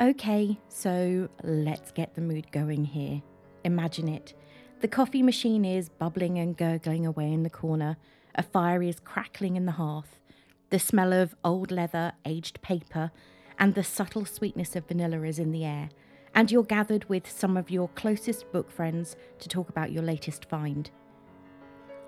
[0.00, 3.20] Okay, so let's get the mood going here.
[3.64, 4.32] Imagine it.
[4.80, 7.96] The coffee machine is bubbling and gurgling away in the corner.
[8.36, 10.20] A fire is crackling in the hearth.
[10.70, 13.10] The smell of old leather, aged paper,
[13.58, 15.88] and the subtle sweetness of vanilla is in the air.
[16.32, 20.48] And you're gathered with some of your closest book friends to talk about your latest
[20.48, 20.88] find.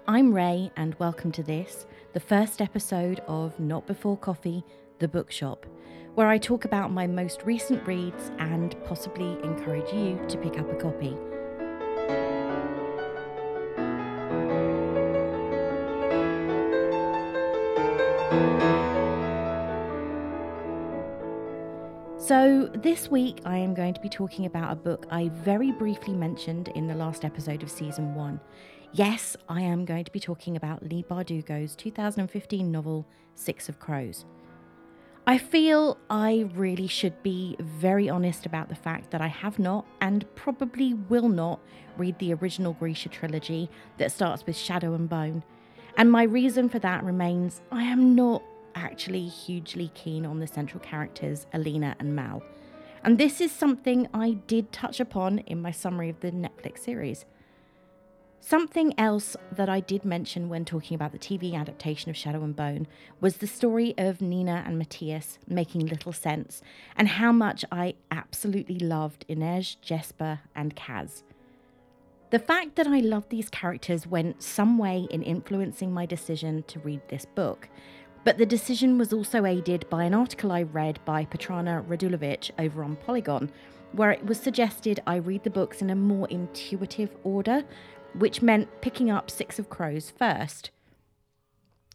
[0.06, 4.64] I'm Ray, and welcome to this, the first episode of Not Before Coffee,
[5.00, 5.66] the bookshop,
[6.14, 10.70] where I talk about my most recent reads and possibly encourage you to pick up
[10.70, 11.16] a copy.
[22.18, 26.14] So, this week I am going to be talking about a book I very briefly
[26.14, 28.40] mentioned in the last episode of season one.
[28.92, 34.26] Yes, I am going to be talking about Leigh Bardugo's 2015 novel, Six of Crows.
[35.30, 39.86] I feel I really should be very honest about the fact that I have not
[40.00, 41.60] and probably will not
[41.96, 45.44] read the original Grisha trilogy that starts with Shadow and Bone.
[45.96, 48.42] And my reason for that remains I am not
[48.74, 52.42] actually hugely keen on the central characters, Alina and Mal.
[53.04, 57.24] And this is something I did touch upon in my summary of the Netflix series.
[58.42, 62.56] Something else that I did mention when talking about the TV adaptation of Shadow and
[62.56, 62.86] Bone
[63.20, 66.62] was the story of Nina and Matthias making little sense,
[66.96, 71.22] and how much I absolutely loved Inej, Jesper, and Kaz.
[72.30, 76.78] The fact that I loved these characters went some way in influencing my decision to
[76.78, 77.68] read this book,
[78.24, 82.82] but the decision was also aided by an article I read by Petrana Radulovic over
[82.84, 83.50] on Polygon,
[83.92, 87.64] where it was suggested I read the books in a more intuitive order,
[88.14, 90.70] which meant picking up Six of Crows first.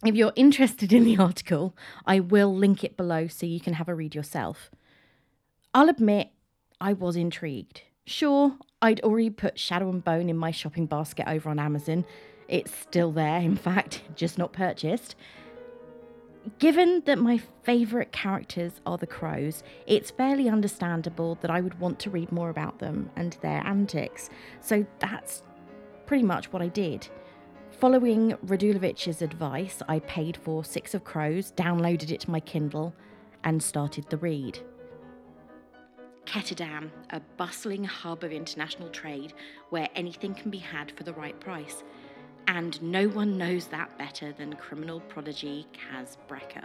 [0.04, 3.88] If you're interested in the article, I will link it below so you can have
[3.88, 4.70] a read yourself.
[5.74, 6.30] I'll admit,
[6.80, 7.82] I was intrigued.
[8.04, 12.04] Sure, I'd already put Shadow and Bone in my shopping basket over on Amazon.
[12.48, 15.16] It's still there, in fact, just not purchased.
[16.60, 21.98] Given that my favourite characters are the crows, it's fairly understandable that I would want
[22.00, 24.30] to read more about them and their antics.
[24.60, 25.42] So that's
[26.06, 27.08] pretty much what I did.
[27.72, 32.94] Following Radulovic's advice, I paid for Six of Crows, downloaded it to my Kindle,
[33.44, 34.58] and started the read.
[36.24, 39.34] Ketterdam, a bustling hub of international trade
[39.70, 41.84] where anything can be had for the right price.
[42.48, 46.64] And no one knows that better than criminal prodigy Kaz Brekker.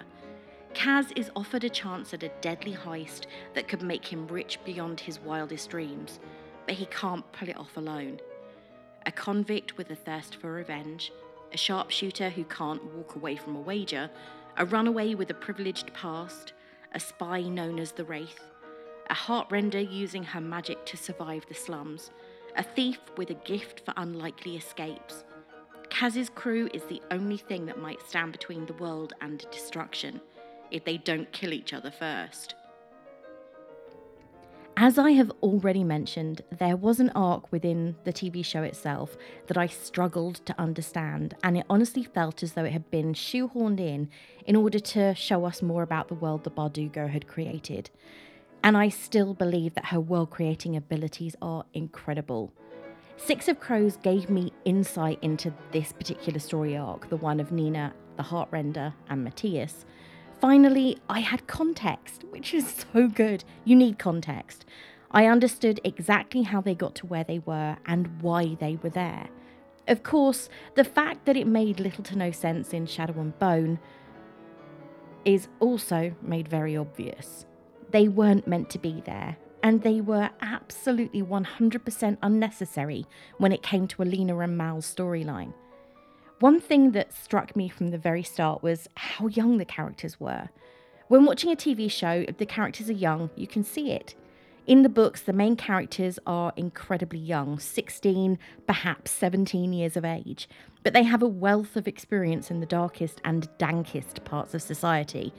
[0.74, 5.00] Kaz is offered a chance at a deadly heist that could make him rich beyond
[5.00, 6.20] his wildest dreams,
[6.66, 8.20] but he can't pull it off alone.
[9.06, 11.12] A convict with a thirst for revenge,
[11.52, 14.10] a sharpshooter who can't walk away from a wager,
[14.58, 16.54] a runaway with a privileged past,
[16.94, 18.40] a spy known as the Wraith,
[19.10, 22.12] a heartrender using her magic to survive the slums,
[22.56, 25.24] a thief with a gift for unlikely escapes.
[25.90, 30.22] Kaz's crew is the only thing that might stand between the world and destruction
[30.70, 32.56] if they don't kill each other first.
[34.84, 39.16] As I have already mentioned, there was an arc within the TV show itself
[39.46, 43.80] that I struggled to understand, and it honestly felt as though it had been shoehorned
[43.80, 44.10] in
[44.48, 47.92] in order to show us more about the world that Bardugo had created.
[48.64, 52.52] And I still believe that her world creating abilities are incredible.
[53.18, 57.94] Six of Crows gave me insight into this particular story arc, the one of Nina,
[58.18, 59.86] the Heartrender, and Matthias.
[60.42, 63.44] Finally, I had context, which is so good.
[63.64, 64.66] You need context.
[65.12, 69.30] I understood exactly how they got to where they were and why they were there.
[69.88, 73.80] Of course, the fact that it made little to no sense in Shadow and Bone
[75.26, 77.46] is also made very obvious.
[77.92, 83.06] They weren't meant to be there, and they were absolutely 100% unnecessary
[83.38, 85.54] when it came to Alina and Mal's storyline.
[86.42, 90.50] One thing that struck me from the very start was how young the characters were.
[91.08, 94.16] When watching a TV show, if the characters are young, you can see it.
[94.66, 100.50] In the books, the main characters are incredibly young 16, perhaps 17 years of age,
[100.82, 105.32] but they have a wealth of experience in the darkest and dankest parts of society.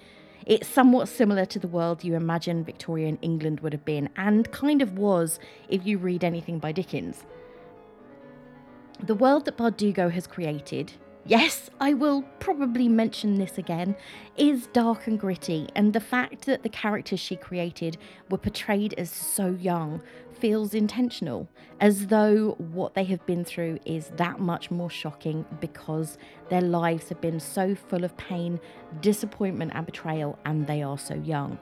[0.47, 4.81] It's somewhat similar to the world you imagine Victorian England would have been, and kind
[4.81, 7.25] of was if you read anything by Dickens.
[9.05, 10.93] The world that Bardugo has created,
[11.27, 13.97] yes, I will probably mention this again,
[14.37, 17.99] is dark and gritty, and the fact that the characters she created
[18.31, 20.01] were portrayed as so young
[20.39, 21.49] feels intentional,
[21.81, 26.17] as though what they have been through is that much more shocking because
[26.49, 28.61] their lives have been so full of pain,
[29.01, 31.59] disappointment, and betrayal, and they are so young.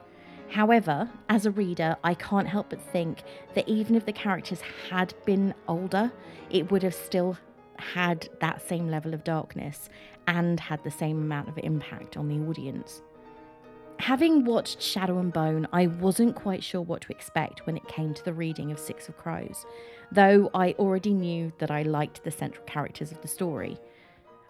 [0.51, 4.59] However, as a reader, I can't help but think that even if the characters
[4.89, 6.11] had been older,
[6.49, 7.37] it would have still
[7.77, 9.89] had that same level of darkness
[10.27, 13.01] and had the same amount of impact on the audience.
[13.99, 18.13] Having watched Shadow and Bone, I wasn't quite sure what to expect when it came
[18.13, 19.65] to the reading of Six of Crows,
[20.11, 23.79] though I already knew that I liked the central characters of the story.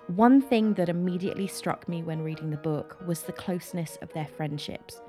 [0.08, 4.28] One thing that immediately struck me when reading the book was the closeness of their
[4.36, 5.00] friendships.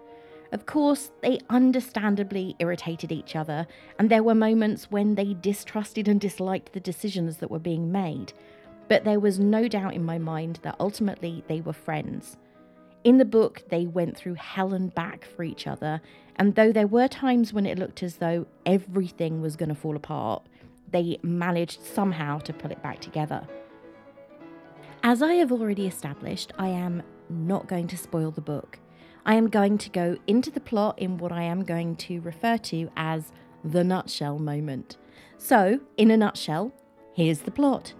[0.52, 3.66] Of course, they understandably irritated each other,
[3.98, 8.34] and there were moments when they distrusted and disliked the decisions that were being made.
[8.88, 12.36] But there was no doubt in my mind that ultimately they were friends.
[13.02, 16.02] In the book, they went through hell and back for each other,
[16.36, 19.96] and though there were times when it looked as though everything was going to fall
[19.96, 20.46] apart,
[20.90, 23.48] they managed somehow to pull it back together.
[25.02, 28.78] As I have already established, I am not going to spoil the book.
[29.24, 32.58] I am going to go into the plot in what I am going to refer
[32.58, 33.30] to as
[33.64, 34.96] the nutshell moment.
[35.38, 36.72] So, in a nutshell,
[37.14, 37.94] here's the plot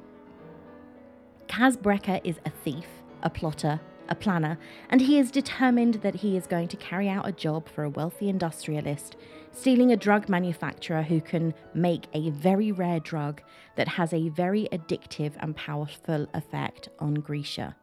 [1.47, 2.87] Kaz Brekker is a thief,
[3.23, 4.59] a plotter, a planner,
[4.89, 7.91] and he is determined that he is going to carry out a job for a
[7.91, 9.17] wealthy industrialist,
[9.53, 13.43] stealing a drug manufacturer who can make a very rare drug
[13.77, 17.77] that has a very addictive and powerful effect on Grisha.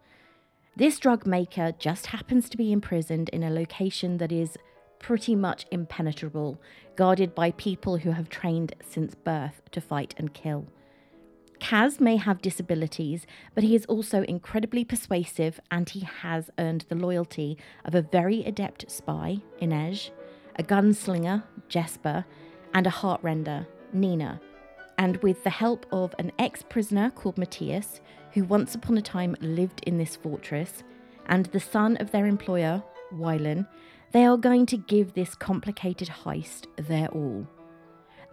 [0.75, 4.57] This drug maker just happens to be imprisoned in a location that is
[4.99, 6.61] pretty much impenetrable,
[6.95, 10.67] guarded by people who have trained since birth to fight and kill.
[11.59, 16.95] Kaz may have disabilities, but he is also incredibly persuasive and he has earned the
[16.95, 20.11] loyalty of a very adept spy, Inej,
[20.57, 22.25] a gunslinger, Jesper,
[22.73, 24.39] and a heartrender, Nina.
[24.97, 28.01] And with the help of an ex prisoner called Matthias,
[28.33, 30.83] who once upon a time lived in this fortress,
[31.27, 32.83] and the son of their employer,
[33.13, 33.67] Wylan,
[34.11, 37.47] they are going to give this complicated heist their all.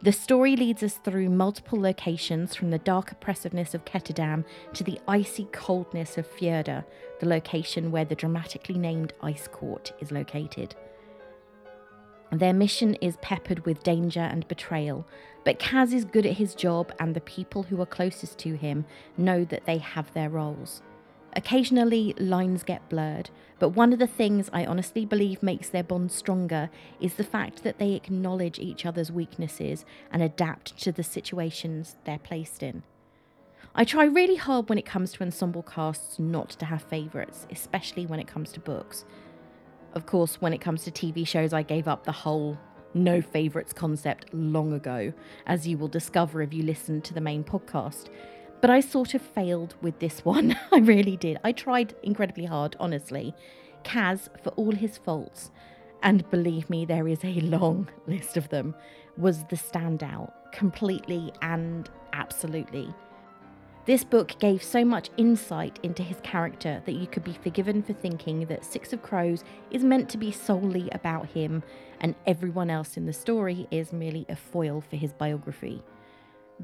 [0.02, 4.44] The story leads us through multiple locations from the dark oppressiveness of Ketterdam
[4.74, 6.84] to the icy coldness of Fjorda,
[7.20, 10.74] the location where the dramatically named Ice Court is located.
[12.32, 15.06] Their mission is peppered with danger and betrayal,
[15.44, 18.84] but Kaz is good at his job, and the people who are closest to him
[19.16, 20.82] know that they have their roles.
[21.34, 26.10] Occasionally, lines get blurred, but one of the things I honestly believe makes their bond
[26.10, 31.96] stronger is the fact that they acknowledge each other's weaknesses and adapt to the situations
[32.04, 32.82] they're placed in.
[33.74, 38.06] I try really hard when it comes to ensemble casts not to have favourites, especially
[38.06, 39.04] when it comes to books,
[39.96, 42.58] of course, when it comes to TV shows, I gave up the whole
[42.92, 45.12] no favourites concept long ago,
[45.46, 48.08] as you will discover if you listen to the main podcast.
[48.60, 50.54] But I sort of failed with this one.
[50.72, 51.38] I really did.
[51.42, 53.34] I tried incredibly hard, honestly.
[53.84, 55.50] Kaz, for all his faults,
[56.02, 58.74] and believe me, there is a long list of them,
[59.16, 62.94] was the standout, completely and absolutely.
[63.86, 67.92] This book gave so much insight into his character that you could be forgiven for
[67.92, 71.62] thinking that Six of Crows is meant to be solely about him
[72.00, 75.84] and everyone else in the story is merely a foil for his biography.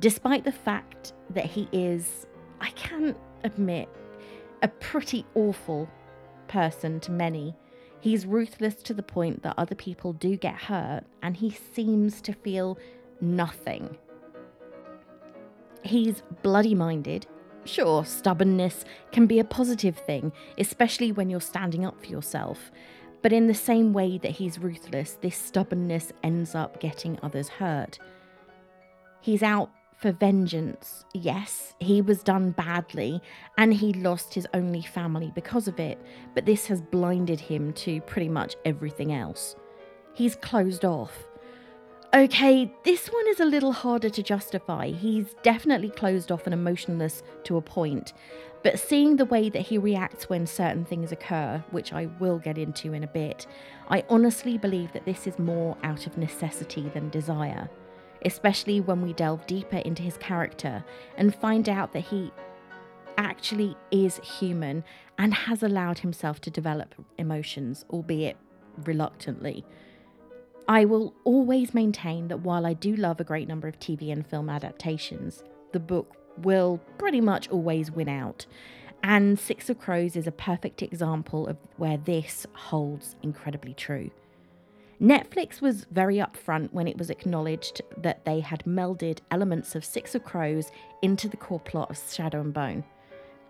[0.01, 2.27] Despite the fact that he is,
[2.61, 3.15] I can
[3.45, 3.89] admit,
[4.61, 5.89] a pretty awful
[6.49, 7.55] person to many,
[8.01, 12.33] he's ruthless to the point that other people do get hurt and he seems to
[12.33, 12.79] feel
[13.21, 13.97] nothing
[15.83, 17.27] He's bloody minded.
[17.65, 22.71] Sure, stubbornness can be a positive thing, especially when you're standing up for yourself.
[23.23, 27.99] But in the same way that he's ruthless, this stubbornness ends up getting others hurt.
[29.21, 31.05] He's out for vengeance.
[31.15, 33.23] Yes, he was done badly
[33.57, 36.01] and he lost his only family because of it,
[36.35, 39.55] but this has blinded him to pretty much everything else.
[40.15, 41.13] He's closed off.
[42.15, 44.89] Okay, this one is a little harder to justify.
[44.89, 48.13] He's definitely closed off and emotionless to a point,
[48.63, 52.59] but seeing the way that he reacts when certain things occur, which I will get
[52.59, 53.47] into in a bit,
[53.89, 57.71] I honestly believe that this is more out of necessity than desire,
[58.27, 60.85] especially when we delve deeper into his character
[61.17, 62.31] and find out that he
[63.17, 64.85] actually is human
[65.17, 68.37] and has allowed himself to develop emotions, albeit
[68.85, 69.65] reluctantly.
[70.69, 74.27] I will always maintain that while I do love a great number of TV and
[74.27, 75.43] film adaptations,
[75.73, 78.47] the book will pretty much always win out.
[79.03, 84.11] And Six of Crows is a perfect example of where this holds incredibly true.
[85.01, 90.15] Netflix was very upfront when it was acknowledged that they had melded elements of Six
[90.15, 90.71] of Crows
[91.03, 92.85] into the core plot of Shadow and Bone.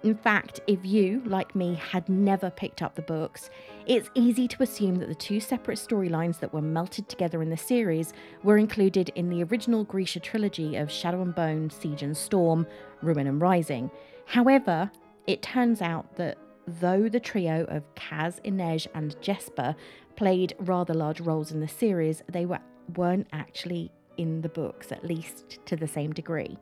[0.02, 3.50] In fact, if you, like me, had never picked up the books,
[3.86, 7.56] it's easy to assume that the two separate storylines that were melted together in the
[7.56, 12.66] series were included in the original Grisha trilogy of Shadow and Bone, Siege and Storm,
[13.00, 13.92] Ruin and Rising.
[14.26, 14.90] However,
[15.28, 19.76] it turns out that though the trio of Kaz, Inej, and Jesper
[20.16, 22.60] played rather large roles in the series, they were,
[22.96, 26.58] weren't actually in the books, at least to the same degree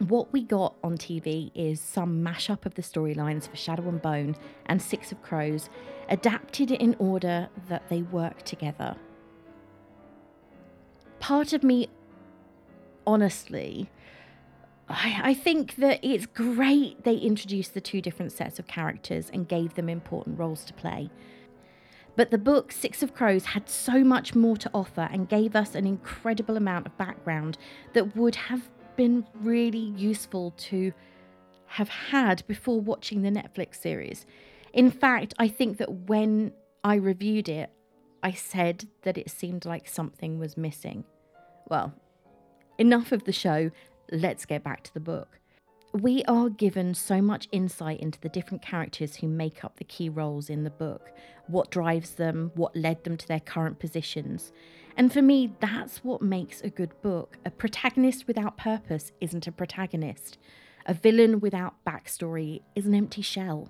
[0.00, 4.36] what we got on TV is some mashup of the storylines for Shadow and Bone
[4.66, 5.68] and Six of Crows,
[6.08, 8.96] adapted in order that they work together.
[11.18, 11.88] Part of me,
[13.06, 13.88] honestly,
[14.88, 19.48] I, I think that it's great they introduced the two different sets of characters and
[19.48, 21.10] gave them important roles to play.
[22.14, 25.74] But the book Six of Crows had so much more to offer and gave us
[25.74, 27.58] an incredible amount of background
[27.92, 30.92] that would have been really useful to
[31.66, 34.26] have had before watching the Netflix series.
[34.72, 36.52] In fact, I think that when
[36.84, 37.70] I reviewed it,
[38.22, 41.04] I said that it seemed like something was missing.
[41.68, 41.92] Well,
[42.78, 43.70] enough of the show,
[44.10, 45.38] let's get back to the book.
[45.92, 50.08] We are given so much insight into the different characters who make up the key
[50.08, 51.10] roles in the book,
[51.46, 54.52] what drives them, what led them to their current positions.
[54.96, 57.36] And for me, that's what makes a good book.
[57.44, 60.38] A protagonist without purpose isn't a protagonist.
[60.86, 63.68] A villain without backstory is an empty shell.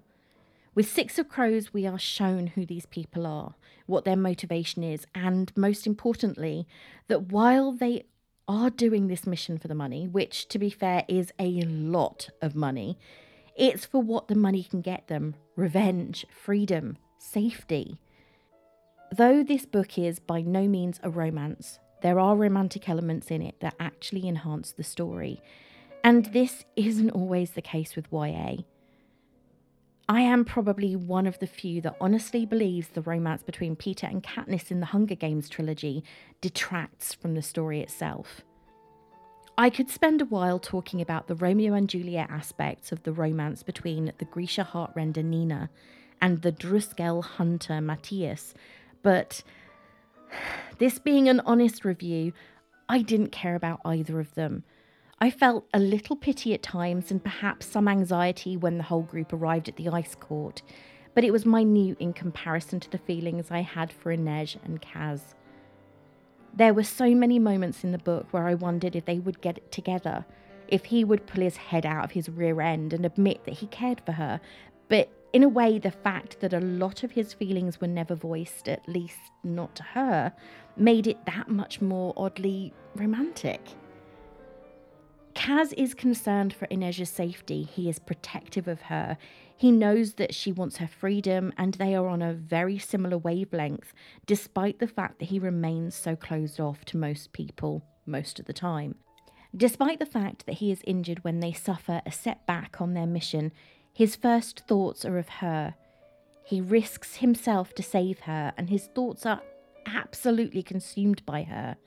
[0.77, 3.55] With Six of Crows, we are shown who these people are,
[3.87, 6.69] what their motivation is, and most importantly,
[7.09, 8.05] that while they
[8.47, 12.55] are doing this mission for the money, which to be fair is a lot of
[12.55, 12.99] money,
[13.57, 17.99] it's for what the money can get them revenge, freedom, safety.
[19.13, 23.61] Though this book is by no means a romance, there are romantic elements in it
[23.61, 25.41] that actually enhance the story.
[26.03, 28.57] And this isn't always the case with YA.
[30.09, 34.23] I am probably one of the few that honestly believes the romance between Peeta and
[34.23, 36.05] Katniss in the Hunger Games trilogy
[36.41, 38.43] detracts from the story itself.
[39.59, 43.63] I could spend a while talking about the Romeo and Juliet aspects of the romance
[43.63, 45.71] between the Grisha Heartrender Nina
[46.21, 48.55] and the Drüskelle hunter Matthias,
[49.07, 49.45] but
[50.79, 52.33] this being an honest review,
[52.89, 54.65] I didn't care about either of them.
[55.21, 59.33] I felt a little pity at times and perhaps some anxiety when the whole group
[59.33, 60.63] arrived at the ice court,
[61.15, 65.21] but it was minute in comparison to the feelings I had for Inej and Kaz.
[66.53, 69.59] There were so many moments in the book where I wondered if they would get
[69.59, 70.27] it together,
[70.67, 73.69] if he would pull his head out of his rear end and admit that he
[73.69, 74.41] cared for her,
[74.89, 78.71] but in a way, the fact that a lot of his feelings were never voiced,
[78.71, 80.33] at least not to her,
[80.79, 83.61] made it that much more oddly romantic.
[85.35, 87.65] Kaz is concerned for Inej's safety.
[87.65, 89.19] He is protective of her.
[89.55, 93.93] He knows that she wants her freedom, and they are on a very similar wavelength,
[94.25, 98.55] despite the fact that he remains so closed off to most people most of the
[98.55, 98.95] time.
[99.55, 103.53] Despite the fact that he is injured when they suffer a setback on their mission,
[103.97, 105.75] his first thoughts are of her.
[106.45, 109.41] He risks himself to save her, and his thoughts are
[109.87, 111.79] absolutely consumed by her.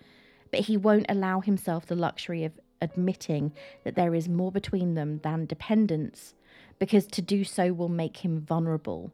[0.50, 5.20] But he won't allow himself the luxury of admitting that there is more between them
[5.24, 6.34] than dependence,
[6.80, 9.12] because to do so will make him vulnerable.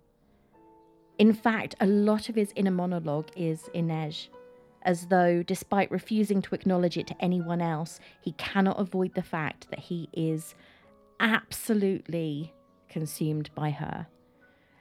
[1.19, 4.29] In fact, a lot of his inner monologue is Inej,
[4.83, 9.69] as though, despite refusing to acknowledge it to anyone else, he cannot avoid the fact
[9.69, 10.55] that he is
[11.19, 12.53] absolutely
[12.95, 14.07] consumed by her.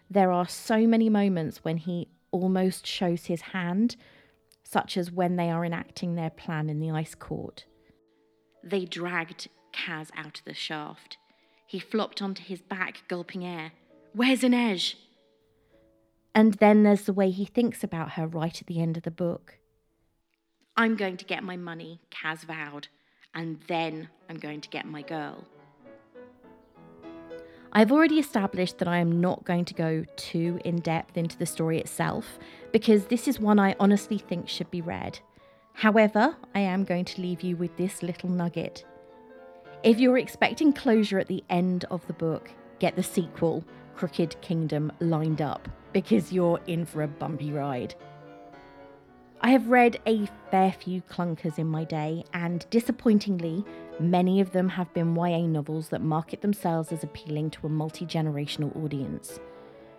[0.09, 3.97] There are so many moments when he almost shows his hand,
[4.62, 7.64] such as when they are enacting their plan in the ice court.
[8.62, 11.16] They dragged Kaz out of the shaft.
[11.66, 13.73] He flopped onto his back, gulping air.
[14.12, 14.94] Where's Inej?
[16.37, 19.11] And then there's the way he thinks about her right at the end of the
[19.11, 19.59] book.
[20.76, 22.87] I'm going to get my money, Kaz vowed,
[23.35, 25.49] and then I'm going to get my girl.
[27.76, 31.47] I've already established that I am not going to go too in depth into the
[31.47, 32.38] story itself
[32.71, 35.19] because this is one I honestly think should be read.
[35.73, 38.85] However, I am going to leave you with this little nugget.
[39.83, 43.64] If you're expecting closure at the end of the book, get the sequel,
[43.97, 47.97] Crooked Kingdom, lined up because you're in for a bumpy ride.
[49.40, 53.64] I have read a fair few clunkers in my day, and disappointingly,
[54.01, 58.05] many of them have been YA novels that market themselves as appealing to a multi
[58.07, 59.39] generational audience.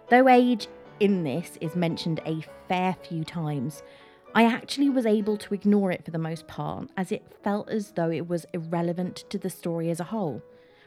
[0.09, 0.67] Though age
[0.99, 3.83] in this is mentioned a fair few times,
[4.33, 7.91] I actually was able to ignore it for the most part, as it felt as
[7.91, 10.41] though it was irrelevant to the story as a whole.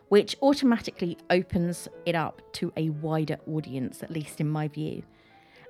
[0.09, 5.03] which automatically opens it up to a wider audience, at least in my view.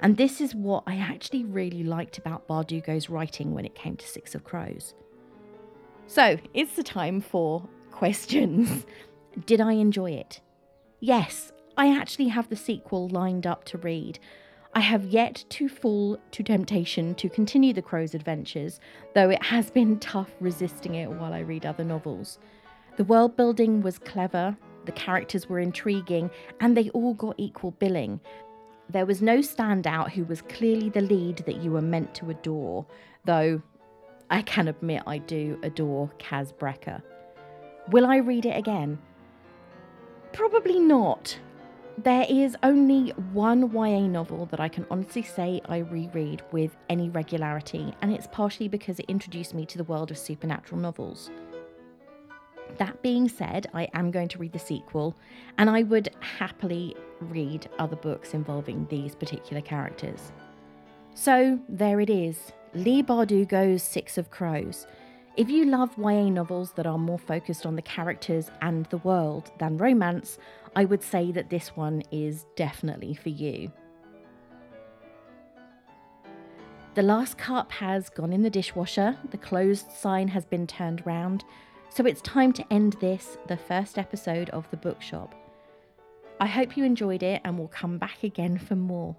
[0.01, 4.07] And this is what I actually really liked about Bardugo's writing when it came to
[4.07, 4.95] Six of Crows.
[6.09, 8.87] So it's the time for questions.
[9.47, 10.41] Did I enjoy it?
[11.01, 14.19] Yes, I actually have the sequel lined up to read.
[14.75, 18.81] I have yet to fall to temptation to continue the Crow's adventures,
[19.15, 22.39] though it has been tough resisting it while I read other novels.
[22.97, 28.19] The world building was clever, the characters were intriguing, and they all got equal billing.
[28.89, 32.87] There was no standout who was clearly the lead that you were meant to adore,
[33.27, 33.61] though
[34.31, 37.03] I can admit I do adore Kaz Brekker.
[37.91, 38.99] Will I read it again?
[40.33, 41.39] Probably not.
[41.97, 47.09] There is only one YA novel that I can honestly say I reread with any
[47.09, 51.31] regularity, and it's partially because it introduced me to the world of supernatural novels.
[52.77, 55.17] That being said, I am going to read the sequel,
[55.57, 60.33] and I would happily read other books involving these particular characters.
[61.15, 64.87] So, there it is Leigh Bardugo's Six of Crows.
[65.37, 69.51] If you love YA novels that are more focused on the characters and the world
[69.59, 70.39] than romance,
[70.77, 73.73] I would say that this one is definitely for you.
[76.95, 81.45] The last cup has gone in the dishwasher, the closed sign has been turned round,
[81.89, 85.35] so it's time to end this, the first episode of The Bookshop.
[86.41, 89.17] I hope you enjoyed it and will come back again for more.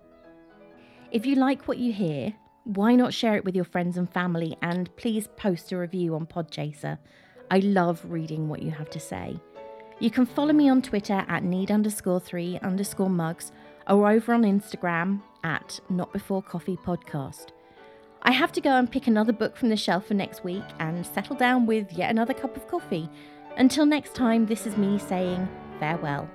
[1.12, 2.34] If you like what you hear,
[2.76, 6.28] why not share it with your friends and family and please post a review on
[6.28, 7.00] Podchaser?
[7.50, 9.40] I love reading what you have to say.
[10.00, 13.52] You can follow me on Twitter at need underscore three underscore mugs
[13.88, 17.48] or over on Instagram at not before coffee podcast.
[18.22, 21.04] I have to go and pick another book from the shelf for next week and
[21.04, 23.10] settle down with yet another cup of coffee.
[23.58, 25.50] Until next time, this is me saying
[25.80, 26.30] farewell.